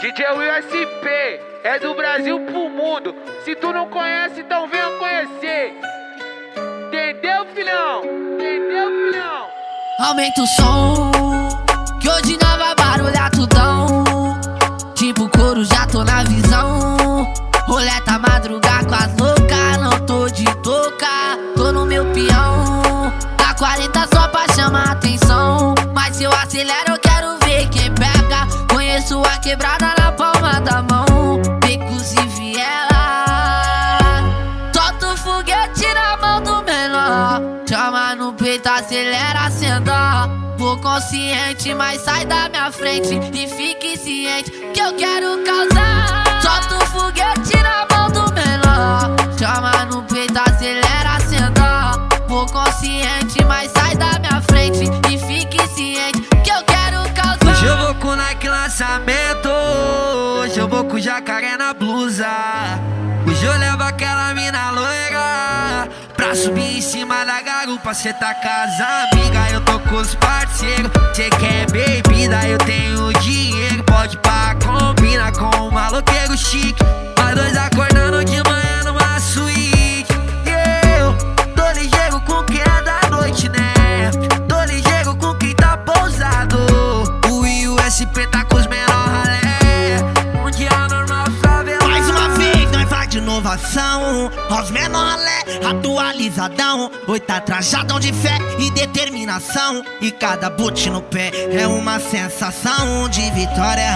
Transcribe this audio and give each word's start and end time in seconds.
DJ 0.00 0.24
USP 0.32 1.08
é 1.62 1.78
do 1.78 1.92
Brasil 1.94 2.40
pro 2.40 2.70
mundo. 2.70 3.14
Se 3.44 3.54
tu 3.54 3.70
não 3.70 3.86
conhece, 3.90 4.40
então 4.40 4.66
venha 4.66 4.90
conhecer. 4.98 5.74
Entendeu, 6.86 7.44
filhão? 7.54 8.02
Entendeu, 8.02 8.88
filhão? 8.88 9.46
Aumenta 9.98 10.40
o 10.40 10.46
som, 10.46 11.10
acelera, 38.90 39.46
acenda. 39.46 40.28
Vou 40.58 40.76
consciente, 40.78 41.72
mas 41.74 42.02
sai 42.02 42.26
da 42.26 42.48
minha 42.48 42.72
frente. 42.72 43.14
E 43.32 43.48
fique 43.48 43.96
ciente 43.96 44.50
que 44.50 44.80
eu 44.80 44.92
quero 44.94 45.42
causar. 45.44 46.24
Solta 46.42 46.76
o 46.76 46.86
foguete 46.88 47.56
na 47.62 47.86
mão 47.90 48.10
do 48.10 48.34
menor. 48.34 49.16
Chama 49.38 49.84
no 49.86 50.02
peito, 50.02 50.36
acelera, 50.38 51.16
acenda. 51.16 51.92
Vou 52.26 52.44
consciente, 52.46 53.44
mas 53.46 53.70
sai 53.70 53.96
da 53.96 54.18
minha 54.18 54.42
frente. 54.42 54.82
E 55.08 55.18
fique 55.18 55.66
ciente 55.68 56.20
que 56.42 56.50
eu 56.50 56.62
quero 56.64 57.02
causar. 57.14 57.48
Hoje 57.48 57.66
eu 57.66 57.76
vou 57.78 57.94
com 57.94 58.16
Nike 58.16 58.48
lançamento. 58.48 59.48
Hoje 60.40 60.58
eu 60.58 60.66
vou 60.68 60.84
com 60.84 60.98
jacaré 60.98 61.49
subir 66.34 66.78
em 66.78 66.80
cima 66.80 67.24
da 67.24 67.40
garupa. 67.42 67.92
Cê 67.94 68.12
tá 68.12 68.34
com 68.34 68.48
as 68.48 68.80
amigas, 68.80 69.52
eu 69.52 69.60
tô 69.62 69.78
com 69.80 69.96
os 69.96 70.14
parceiros. 70.14 70.90
Cê 71.14 71.30
quer 71.30 71.70
bebida, 71.70 72.46
eu 72.46 72.58
tenho 72.58 73.12
dinheiro. 73.20 73.82
Pode 73.84 74.16
pá, 74.18 74.56
combina 74.56 75.32
com 75.32 75.68
um 75.68 75.70
maloqueiro 75.70 76.36
chique. 76.36 76.82
Nós 77.18 77.34
dois 77.34 77.56
acordando 77.56 78.24
de 78.24 78.42
manhã 78.44 78.59
inovação. 93.40 94.30
Aos 94.50 94.70
menor 94.70 95.16
lé, 95.16 95.66
atualizadão. 95.66 96.90
Oi, 97.08 97.18
tá 97.18 97.40
trajadão 97.40 97.98
de 97.98 98.12
fé 98.12 98.38
e 98.58 98.70
determinação. 98.70 99.82
E 100.00 100.10
cada 100.12 100.50
boot 100.50 100.88
no 100.90 101.02
pé 101.02 101.30
é 101.50 101.66
uma 101.66 101.98
sensação 101.98 103.08
de 103.08 103.30
vitória. 103.30 103.90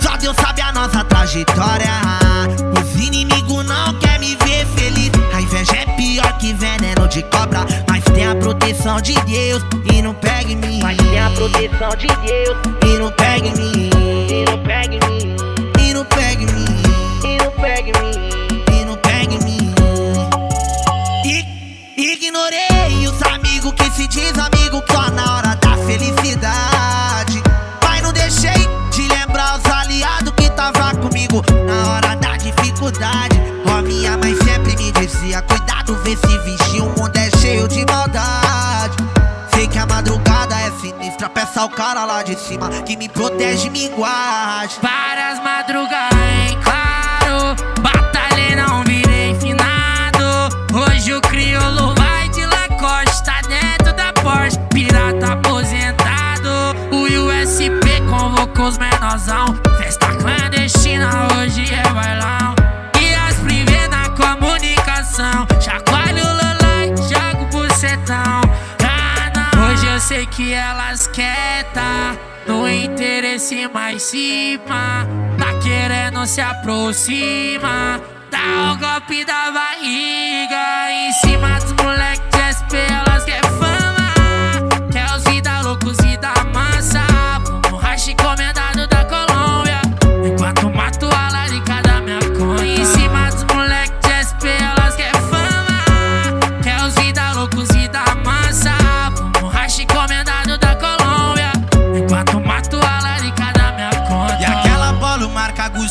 Só 0.00 0.16
Deus 0.16 0.36
sabe 0.36 0.60
a 0.60 0.72
nossa 0.72 1.02
trajetória. 1.04 1.90
Os 2.80 3.02
inimigos 3.02 3.64
não 3.64 3.98
querem 3.98 4.30
me 4.30 4.36
ver 4.36 4.66
feliz. 4.66 5.10
A 5.34 5.40
inveja 5.40 5.76
é 5.76 5.86
pior 5.96 6.38
que 6.38 6.52
veneno 6.52 7.08
de 7.08 7.22
cobra. 7.24 7.64
Mas 7.88 8.04
tem 8.04 8.26
a 8.26 8.34
proteção 8.34 9.00
de 9.00 9.14
Deus 9.22 9.62
e 9.90 10.02
não 10.02 10.14
pega 10.14 10.52
em 10.52 10.56
mim. 10.56 10.80
Mas 10.82 10.98
tem 10.98 11.18
a 11.18 11.30
proteção 11.30 11.90
de 11.96 12.06
Deus 12.06 12.58
e 12.84 12.98
não 12.98 13.10
pega 13.12 13.48
em 13.48 13.54
mim. 13.54 13.90
E 14.30 14.44
não 14.44 14.58
pega 14.58 14.94
em 14.94 15.00
mim. 15.08 15.13
Cuidado, 35.06 35.94
vê 36.02 36.16
se 36.16 36.38
vestir, 36.38 36.80
o 36.80 36.86
mundo 36.86 37.14
é 37.14 37.28
cheio 37.36 37.68
de 37.68 37.84
maldade. 37.84 38.96
Sei 39.52 39.68
que 39.68 39.78
a 39.78 39.84
madrugada 39.84 40.58
é 40.58 40.70
sinistra, 40.80 41.28
peça 41.28 41.60
ao 41.60 41.68
cara 41.68 42.06
lá 42.06 42.22
de 42.22 42.34
cima 42.38 42.70
que 42.86 42.96
me 42.96 43.06
protege 43.06 43.66
e 43.66 43.70
me 43.70 43.90
guarde. 43.90 44.76
Várias 44.80 45.42
madrugadas, 45.44 46.18
hein, 46.18 46.58
claro. 46.64 47.54
Batalhei, 47.82 48.56
não 48.56 48.82
virei 48.82 49.34
finado. 49.34 50.56
Hoje 50.72 51.12
o 51.12 51.20
crioulo 51.20 51.94
vai 51.96 52.30
de 52.30 52.46
Lacoste, 52.46 53.24
tá 53.24 53.42
dentro 53.42 53.92
da 53.92 54.10
Porsche. 54.14 54.58
Pirata 54.70 55.34
aposentado. 55.34 56.48
O 56.90 57.02
USP 57.02 58.00
convocou 58.08 58.68
os 58.68 58.78
menorzão. 58.78 59.54
Festa 59.76 60.06
clandestina, 60.16 61.28
hoje 61.36 61.74
é 61.74 61.92
bailão. 61.92 62.53
Comunicação. 65.14 65.46
Chacoalho 65.60 66.24
lolai, 66.24 66.94
jogo 66.96 67.46
bucetão. 67.46 68.40
Ah, 68.82 69.30
não. 69.34 69.68
Hoje 69.68 69.86
eu 69.86 70.00
sei 70.00 70.26
que 70.26 70.52
elas 70.52 71.06
querem 71.06 71.64
tá 71.72 72.16
no 72.46 72.68
interesse 72.68 73.68
mais 73.68 74.02
cima. 74.02 75.06
Tá 75.38 75.58
querendo 75.62 76.26
se 76.26 76.40
aproximar. 76.40 78.00
Dá 78.30 78.72
o 78.72 78.76
golpe 78.78 79.24
da 79.24 79.50
barriga 79.52 80.90
em 80.90 81.12
cima 81.12 81.60
dos 81.60 81.72
moleque 81.72 82.13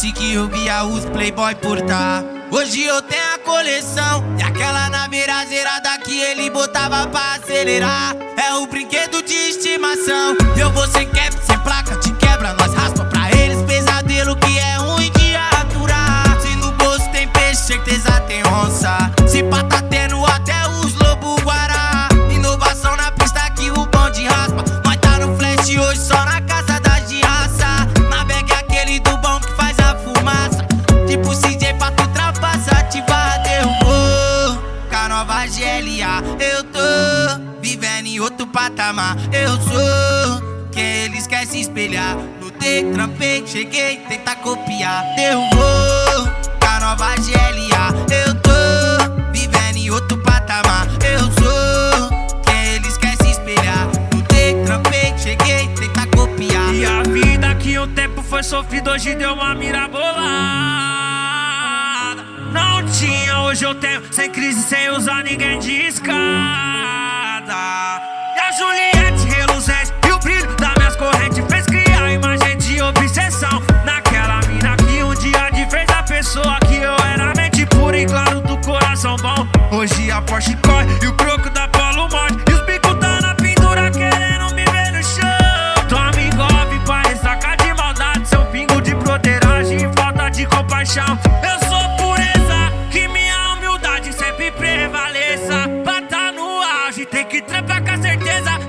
que 0.00 0.32
eu 0.32 0.48
via 0.48 0.84
os 0.84 1.04
playboy 1.06 1.56
portar 1.56 2.22
Hoje 2.52 2.84
eu 2.84 3.02
tenho 3.02 3.34
a 3.34 3.38
coleção 3.38 4.24
E 4.38 4.42
aquela 4.42 4.88
na 4.88 5.08
mirazeirada 5.08 5.98
que 5.98 6.20
ele 6.20 6.48
botava 6.50 7.06
pra 7.08 7.34
acelerar. 7.34 8.16
É 8.36 8.54
o 8.54 8.66
brinquedo 8.66 9.22
de 9.22 9.34
estimação. 9.34 10.36
Eu 10.56 10.70
vou 10.70 10.86
sem 10.86 11.06
cap, 11.08 11.34
Eu 38.88 39.50
sou 39.60 40.70
quem 40.72 40.82
eles 40.82 41.26
querem 41.26 41.46
se 41.46 41.60
espelhar. 41.60 42.16
Lutei, 42.40 42.90
trampei, 42.90 43.46
cheguei, 43.46 43.98
tentar 44.08 44.36
copiar. 44.36 45.04
Derrubou 45.14 46.26
com 46.58 46.66
a 46.66 46.80
nova 46.80 47.14
GLA 47.16 47.92
eu 48.10 48.34
tô 48.40 48.50
Vivendo 49.30 49.76
em 49.76 49.90
outro 49.90 50.16
patamar. 50.22 50.86
Eu 51.04 51.20
sou 51.20 52.08
quem 52.46 52.76
eles 52.76 52.96
querem 52.96 53.18
se 53.18 53.32
espelhar. 53.32 53.88
Lutei, 54.14 54.54
trampei, 54.64 55.12
cheguei, 55.18 55.68
tentar 55.74 56.06
copiar. 56.06 56.74
E 56.74 56.86
a 56.86 57.02
vida 57.02 57.54
que 57.56 57.78
um 57.78 57.92
tempo 57.92 58.22
foi 58.22 58.42
sofrida, 58.42 58.92
hoje 58.92 59.14
deu 59.16 59.34
uma 59.34 59.54
mirabolada. 59.54 60.08
Não 62.54 62.86
tinha, 62.90 63.40
hoje 63.40 63.66
eu 63.66 63.74
tenho, 63.74 64.02
sem 64.10 64.30
crise, 64.30 64.62
sem 64.62 64.88
usar 64.88 65.22
ninguém 65.24 65.58
de 65.58 65.72
escada. 65.72 66.78
Juliette 68.52 69.26
reluzente 69.26 69.92
E 70.06 70.12
o 70.12 70.18
brilho 70.18 70.56
das 70.56 70.74
minhas 70.76 70.96
correntes 70.96 71.44
fez 71.48 71.66
criar 71.66 72.12
imagem 72.12 72.56
de 72.58 72.82
obsessão 72.82 73.62
Naquela 73.84 74.40
mina 74.48 74.76
que 74.76 75.02
um 75.02 75.14
dia 75.14 75.50
de 75.50 75.68
fez 75.70 75.88
a 75.90 76.02
pessoa 76.02 76.58
que 76.60 76.76
eu 76.76 76.96
era 77.12 77.32
Mente 77.36 77.66
pura 77.66 77.98
e 77.98 78.06
claro 78.06 78.40
do 78.40 78.56
coração 78.58 79.16
bom. 79.16 79.46
Hoje 79.70 80.10
a 80.10 80.20
Porsche 80.22 80.56
corre 80.56 80.86
e 81.02 81.06
o 81.06 81.14
croco 81.14 81.50
da 81.50 81.68
Paulo 81.68 82.08
morre 82.08 82.36
E 82.48 82.52
os 82.52 82.60
bicos 82.62 82.94
tá 82.94 83.20
na 83.20 83.34
pendura 83.34 83.90
querendo 83.90 84.54
me 84.54 84.64
ver 84.64 84.92
no 84.92 85.02
chão. 85.02 85.88
Tome 85.88 86.30
golpe 86.30 86.78
pra 86.84 87.02
estacar 87.12 87.56
de 87.56 87.72
maldade 87.74 88.26
Seu 88.28 88.42
pingo 88.46 88.80
de 88.80 88.94
broderagem 88.94 89.78
e 89.78 90.00
falta 90.00 90.28
de 90.30 90.46
compaixão. 90.46 91.18
Eu 91.42 91.68
sou 91.68 91.96
pureza, 91.96 92.72
que 92.90 93.06
minha 93.08 93.54
humildade 93.54 94.12
sempre 94.12 94.50
prevaleça. 94.52 95.68
Pra 95.84 96.02
tá 96.02 96.32
no 96.32 96.62
auge 96.62 97.04
tem 97.06 97.24
que 97.26 97.42
trampar 97.42 97.82
cacete 97.82 98.07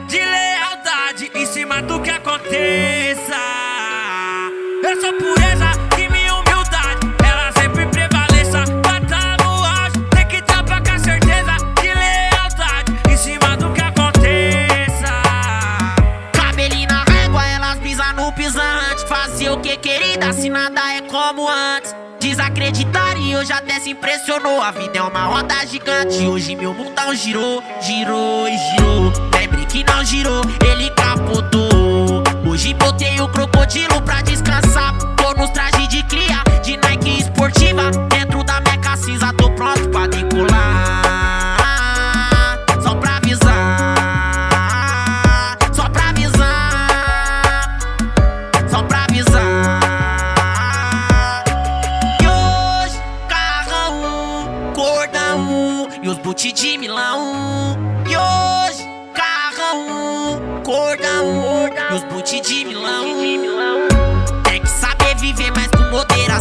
de 0.08 0.18
lealdade 0.18 1.32
em 1.36 1.46
cima 1.46 1.82
do 1.82 2.00
que 2.02 2.10
aconteça. 2.10 3.36
Eu 4.84 5.02
sou 5.02 5.14
pureza 5.14 5.72
e 5.98 6.10
minha 6.10 6.34
humildade, 6.36 7.00
ela 7.24 7.52
sempre 7.52 7.86
prevaleça. 7.88 8.64
Bata 8.82 9.38
no 9.44 9.52
auge, 9.66 10.00
tem 10.12 10.28
que 10.28 10.42
trabalhar 10.44 10.82
com 10.82 10.92
a 10.92 11.00
certeza 11.00 11.58
de 11.82 11.94
lealdade 11.94 13.00
em 13.10 13.18
cima 13.18 13.58
do 13.58 13.72
que 13.74 13.82
aconteça. 13.82 15.22
Cabelinho 16.34 16.88
na 16.88 17.04
régua, 17.04 17.46
elas 17.46 17.80
pisam 17.80 18.14
no 18.14 18.32
pisante. 18.34 19.06
Fazer 19.08 19.50
o 19.50 19.60
que 19.60 19.76
querida, 19.78 20.32
se 20.34 20.50
nada 20.50 20.94
é 20.94 21.02
como 21.02 21.48
antes. 21.50 21.94
Desacreditar 22.20 23.18
e 23.18 23.36
hoje 23.36 23.52
até 23.52 23.80
se 23.80 23.92
impressionou. 23.92 24.62
A 24.62 24.72
vida 24.72 25.00
é 25.00 25.02
uma 25.02 25.26
roda 25.26 25.66
gigante. 25.66 26.26
Hoje 26.26 26.56
meu 26.56 26.74
mundão 26.74 27.14
girou, 27.14 27.62
girou 27.82 28.48
e 28.48 28.58
girou. 28.58 29.39
Que 29.70 29.84
não 29.84 30.04
girou, 30.04 30.42
ele 30.66 30.90
capotou. 30.92 32.24
Hoje 32.48 32.74
botei 32.74 33.22
o 33.22 33.28
crocodilo 33.30 34.02
pra 34.02 34.22
descansar. 34.24 34.98
Tô 35.16 35.34
nos 35.36 35.52
trajes 35.52 35.88
de 35.88 36.02
cria, 36.04 36.44
de 36.64 36.76
Nike 36.78 37.20
esportiva. 37.20 37.92
Dentro 38.10 38.44
da 38.44 38.60
meca 38.62 38.98
cinza, 38.98 39.32
tô 39.38 39.52
pronto 39.52 39.88
pra 39.90 40.08
decolar. 40.08 41.04
Só 42.82 42.96
pra 42.96 43.18
avisar, 43.18 43.96
só 45.72 45.88
pra 45.88 46.10
avisar, 46.10 47.78
só 48.70 48.82
pra 48.84 49.04
avisar. 49.04 49.84
E 52.22 52.28
hoje, 52.28 53.00
carrão, 53.28 54.74
cordão 54.74 55.88
e 56.02 56.10
os 56.10 56.18
boot 56.18 56.52
de 56.52 56.78
Milão. 56.78 57.78
E 58.08 58.18
hoje, 58.18 58.88
carrão, 59.70 60.42
cordão 60.64 61.70
e 61.92 61.94
os 61.94 62.04
boot 62.06 62.42
de 62.42 62.66
Milão. 62.66 63.88
Tem 64.44 64.62
que 64.62 64.70
saber 64.70 65.16
viver 65.16 65.52
mais 65.52 65.68
com 65.68 65.84
moderação. 65.92 66.39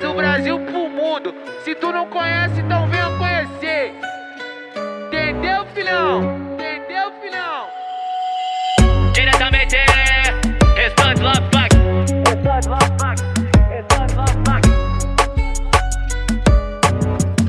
Do 0.00 0.12
Brasil 0.12 0.58
pro 0.58 0.88
mundo. 0.88 1.32
Se 1.64 1.72
tu 1.76 1.92
não 1.92 2.06
conhece, 2.08 2.60
então 2.60 2.86
venha 2.88 3.10
conhecer. 3.16 3.94
Entendeu, 5.06 5.64
filhão? 5.72 6.36
Entendeu, 6.52 7.12
filhão? 7.22 7.68
Diretamente, 9.12 9.76
Respond 10.74 11.22
Love 11.22 11.48
Back. 11.52 11.76
Respond 12.26 12.68
Love 12.68 12.90
Back. 12.98 13.33